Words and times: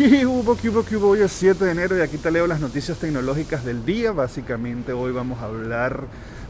¿Qué 0.00 0.24
hubo, 0.24 0.56
qué 0.56 0.70
hubo, 0.70 0.80
hubo? 0.80 1.08
Hoy 1.08 1.20
es 1.20 1.30
7 1.32 1.62
de 1.62 1.72
enero 1.72 1.94
y 1.94 2.00
aquí 2.00 2.16
te 2.16 2.30
leo 2.30 2.46
las 2.46 2.58
noticias 2.58 2.96
tecnológicas 2.96 3.66
del 3.66 3.84
día. 3.84 4.12
Básicamente 4.12 4.94
hoy 4.94 5.12
vamos 5.12 5.40
a 5.40 5.44
hablar 5.44 6.04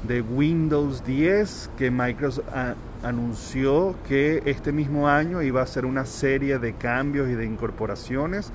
de 0.06 0.22
Windows 0.22 1.04
10 1.04 1.70
que 1.76 1.90
Microsoft 1.90 2.46
anunció 3.02 3.94
que 4.08 4.42
este 4.46 4.72
mismo 4.72 5.08
año 5.08 5.42
iba 5.42 5.60
a 5.60 5.64
hacer 5.64 5.84
una 5.86 6.04
serie 6.06 6.58
de 6.58 6.74
cambios 6.74 7.28
y 7.28 7.34
de 7.34 7.44
incorporaciones 7.46 8.52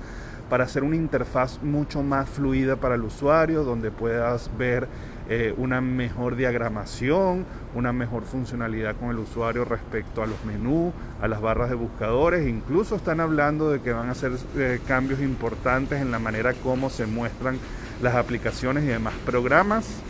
para 0.48 0.64
hacer 0.64 0.84
una 0.84 0.96
interfaz 0.96 1.60
mucho 1.62 2.02
más 2.02 2.28
fluida 2.28 2.76
para 2.76 2.94
el 2.94 3.02
usuario, 3.02 3.64
donde 3.64 3.90
puedas 3.90 4.50
ver 4.56 4.86
eh, 5.28 5.52
una 5.56 5.80
mejor 5.80 6.36
diagramación, 6.36 7.44
una 7.74 7.92
mejor 7.92 8.22
funcionalidad 8.22 8.94
con 8.94 9.10
el 9.10 9.18
usuario 9.18 9.64
respecto 9.64 10.22
a 10.22 10.26
los 10.26 10.44
menús, 10.44 10.92
a 11.20 11.26
las 11.26 11.40
barras 11.40 11.68
de 11.68 11.74
buscadores. 11.74 12.46
Incluso 12.46 12.94
están 12.94 13.18
hablando 13.18 13.70
de 13.70 13.80
que 13.80 13.92
van 13.92 14.08
a 14.08 14.12
hacer 14.12 14.32
eh, 14.56 14.78
cambios 14.86 15.20
importantes 15.20 16.00
en 16.00 16.12
la 16.12 16.20
manera 16.20 16.54
como 16.54 16.90
se 16.90 17.06
muestran 17.06 17.58
las 18.00 18.14
aplicaciones 18.14 18.84
y 18.84 18.88
demás 18.88 19.14
programas. 19.24 20.00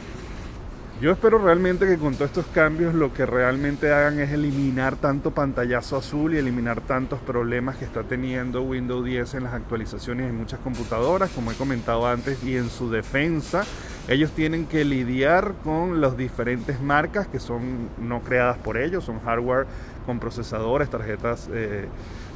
Yo 0.98 1.12
espero 1.12 1.36
realmente 1.36 1.86
que 1.86 1.98
con 1.98 2.14
todos 2.14 2.30
estos 2.30 2.46
cambios 2.46 2.94
lo 2.94 3.12
que 3.12 3.26
realmente 3.26 3.92
hagan 3.92 4.18
es 4.18 4.32
eliminar 4.32 4.96
tanto 4.96 5.30
pantallazo 5.30 5.98
azul 5.98 6.34
y 6.34 6.38
eliminar 6.38 6.80
tantos 6.80 7.20
problemas 7.20 7.76
que 7.76 7.84
está 7.84 8.02
teniendo 8.04 8.62
Windows 8.62 9.04
10 9.04 9.34
en 9.34 9.44
las 9.44 9.52
actualizaciones 9.52 10.30
en 10.30 10.36
muchas 10.36 10.58
computadoras, 10.60 11.30
como 11.32 11.52
he 11.52 11.54
comentado 11.54 12.06
antes, 12.06 12.42
y 12.42 12.56
en 12.56 12.70
su 12.70 12.90
defensa. 12.90 13.66
Ellos 14.08 14.30
tienen 14.30 14.66
que 14.66 14.84
lidiar 14.84 15.54
con 15.64 16.00
las 16.00 16.16
diferentes 16.16 16.80
marcas 16.80 17.26
que 17.26 17.40
son 17.40 17.88
no 17.98 18.20
creadas 18.20 18.56
por 18.56 18.76
ellos, 18.76 19.02
son 19.02 19.18
hardware 19.18 19.66
con 20.06 20.20
procesadores, 20.20 20.88
tarjetas 20.88 21.50
eh, 21.52 21.88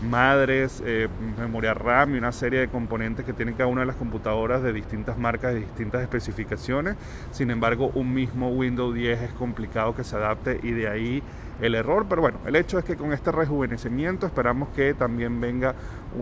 madres, 0.02 0.82
eh, 0.84 1.06
memoria 1.38 1.72
RAM 1.72 2.16
y 2.16 2.18
una 2.18 2.32
serie 2.32 2.58
de 2.58 2.68
componentes 2.68 3.24
que 3.24 3.32
tienen 3.32 3.54
cada 3.54 3.68
una 3.68 3.82
de 3.82 3.86
las 3.86 3.94
computadoras 3.94 4.64
de 4.64 4.72
distintas 4.72 5.16
marcas, 5.16 5.54
de 5.54 5.60
distintas 5.60 6.02
especificaciones. 6.02 6.96
Sin 7.30 7.52
embargo, 7.52 7.92
un 7.94 8.12
mismo 8.12 8.48
Windows 8.48 8.92
10 8.92 9.22
es 9.22 9.32
complicado 9.34 9.94
que 9.94 10.02
se 10.02 10.16
adapte 10.16 10.58
y 10.64 10.72
de 10.72 10.88
ahí 10.88 11.22
el 11.60 11.76
error. 11.76 12.06
Pero 12.08 12.20
bueno, 12.20 12.38
el 12.46 12.56
hecho 12.56 12.80
es 12.80 12.84
que 12.84 12.96
con 12.96 13.12
este 13.12 13.30
rejuvenecimiento 13.30 14.26
esperamos 14.26 14.70
que 14.70 14.92
también 14.92 15.40
venga 15.40 15.76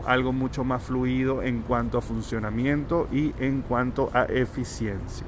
algo 0.07 0.35
mucho 0.35 0.63
más 0.63 0.83
fluido 0.83 1.43
en 1.43 1.63
cuanto 1.63 1.97
a 1.97 2.03
funcionamiento 2.03 3.09
y 3.11 3.33
en 3.39 3.63
cuanto 3.63 4.11
a 4.13 4.25
eficiencia. 4.25 5.25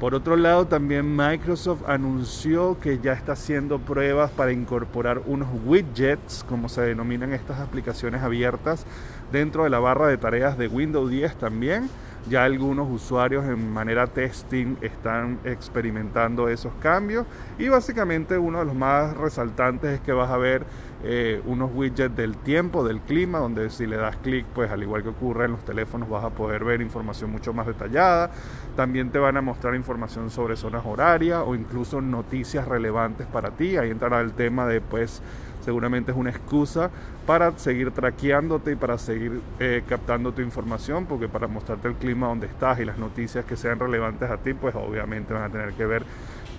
Por 0.00 0.14
otro 0.14 0.36
lado, 0.36 0.66
también 0.66 1.16
Microsoft 1.16 1.88
anunció 1.88 2.78
que 2.78 2.98
ya 2.98 3.14
está 3.14 3.32
haciendo 3.32 3.78
pruebas 3.78 4.30
para 4.30 4.52
incorporar 4.52 5.22
unos 5.24 5.48
widgets, 5.64 6.44
como 6.46 6.68
se 6.68 6.82
denominan 6.82 7.32
estas 7.32 7.60
aplicaciones 7.60 8.22
abiertas, 8.22 8.84
dentro 9.32 9.64
de 9.64 9.70
la 9.70 9.78
barra 9.78 10.08
de 10.08 10.18
tareas 10.18 10.58
de 10.58 10.68
Windows 10.68 11.10
10 11.10 11.36
también. 11.36 11.88
Ya 12.28 12.42
algunos 12.42 12.90
usuarios 12.90 13.44
en 13.44 13.70
manera 13.72 14.08
testing 14.08 14.76
están 14.80 15.38
experimentando 15.44 16.48
esos 16.48 16.72
cambios 16.80 17.24
y 17.56 17.68
básicamente 17.68 18.36
uno 18.36 18.58
de 18.58 18.64
los 18.64 18.74
más 18.74 19.16
resaltantes 19.16 19.92
es 19.92 20.00
que 20.00 20.10
vas 20.10 20.30
a 20.30 20.36
ver 20.36 20.64
eh, 21.04 21.40
unos 21.46 21.70
widgets 21.72 22.16
del 22.16 22.36
tiempo, 22.36 22.82
del 22.82 23.00
clima, 23.00 23.38
donde 23.38 23.70
si 23.70 23.86
le 23.86 23.96
das 23.96 24.16
clic, 24.16 24.44
pues 24.46 24.72
al 24.72 24.82
igual 24.82 25.04
que 25.04 25.10
ocurre 25.10 25.44
en 25.44 25.52
los 25.52 25.64
teléfonos, 25.64 26.08
vas 26.08 26.24
a 26.24 26.30
poder 26.30 26.64
ver 26.64 26.80
información 26.80 27.30
mucho 27.30 27.52
más 27.52 27.68
detallada. 27.68 28.32
También 28.74 29.10
te 29.10 29.20
van 29.20 29.36
a 29.36 29.40
mostrar 29.40 29.76
información 29.76 30.28
sobre 30.30 30.56
zonas 30.56 30.84
horarias 30.84 31.44
o 31.46 31.54
incluso 31.54 32.00
noticias 32.00 32.66
relevantes 32.66 33.28
para 33.28 33.50
ti. 33.52 33.76
Ahí 33.76 33.90
entrará 33.90 34.20
el 34.20 34.32
tema 34.32 34.66
de 34.66 34.80
pues 34.80 35.22
seguramente 35.66 36.12
es 36.12 36.16
una 36.16 36.30
excusa 36.30 36.90
para 37.26 37.58
seguir 37.58 37.90
traqueándote 37.90 38.72
y 38.72 38.76
para 38.76 38.96
seguir 38.98 39.40
eh, 39.58 39.82
captando 39.88 40.32
tu 40.32 40.40
información, 40.40 41.06
porque 41.06 41.28
para 41.28 41.48
mostrarte 41.48 41.88
el 41.88 41.94
clima 41.94 42.28
donde 42.28 42.46
estás 42.46 42.78
y 42.78 42.84
las 42.84 42.98
noticias 42.98 43.44
que 43.44 43.56
sean 43.56 43.80
relevantes 43.80 44.30
a 44.30 44.36
ti, 44.36 44.54
pues 44.54 44.76
obviamente 44.76 45.34
van 45.34 45.42
a 45.42 45.50
tener 45.50 45.72
que 45.72 45.84
ver 45.84 46.04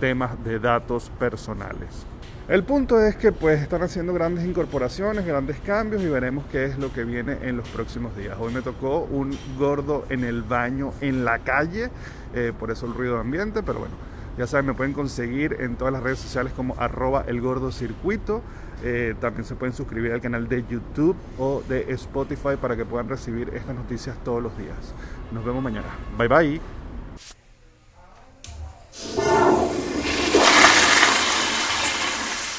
temas 0.01 0.43
de 0.43 0.59
datos 0.59 1.09
personales. 1.17 2.05
El 2.49 2.63
punto 2.63 2.99
es 2.99 3.15
que 3.15 3.31
pues 3.31 3.61
están 3.61 3.81
haciendo 3.81 4.13
grandes 4.13 4.45
incorporaciones, 4.45 5.25
grandes 5.25 5.59
cambios 5.61 6.01
y 6.01 6.07
veremos 6.07 6.45
qué 6.51 6.65
es 6.65 6.77
lo 6.77 6.91
que 6.91 7.05
viene 7.05 7.37
en 7.43 7.55
los 7.55 7.67
próximos 7.69 8.15
días. 8.17 8.37
Hoy 8.39 8.53
me 8.53 8.61
tocó 8.61 9.07
un 9.09 9.37
gordo 9.57 10.05
en 10.09 10.25
el 10.25 10.43
baño 10.43 10.91
en 10.99 11.23
la 11.23 11.39
calle, 11.39 11.89
eh, 12.33 12.51
por 12.57 12.71
eso 12.71 12.85
el 12.85 12.93
ruido 12.93 13.15
de 13.15 13.21
ambiente, 13.21 13.63
pero 13.63 13.79
bueno, 13.79 13.95
ya 14.37 14.47
saben, 14.47 14.67
me 14.67 14.73
pueden 14.73 14.93
conseguir 14.93 15.57
en 15.59 15.75
todas 15.75 15.91
las 15.91 16.03
redes 16.03 16.19
sociales 16.19 16.53
como 16.55 16.75
arroba 16.77 17.25
el 17.27 17.41
gordo 17.41 17.71
circuito. 17.71 18.41
Eh, 18.83 19.15
también 19.19 19.43
se 19.43 19.55
pueden 19.55 19.73
suscribir 19.73 20.11
al 20.11 20.21
canal 20.21 20.47
de 20.47 20.63
YouTube 20.69 21.15
o 21.39 21.63
de 21.67 21.91
Spotify 21.93 22.55
para 22.61 22.75
que 22.75 22.85
puedan 22.85 23.09
recibir 23.09 23.49
estas 23.55 23.75
noticias 23.75 24.15
todos 24.23 24.43
los 24.43 24.55
días. 24.57 24.93
Nos 25.31 25.43
vemos 25.43 25.63
mañana. 25.63 25.87
Bye 26.17 26.27
bye. 26.27 26.76